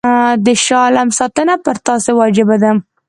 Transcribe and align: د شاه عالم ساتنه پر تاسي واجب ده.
د 0.45 0.47
شاه 0.65 0.83
عالم 0.85 1.09
ساتنه 1.19 1.55
پر 1.63 1.75
تاسي 1.85 2.11
واجب 2.19 2.49
ده. 2.61 2.71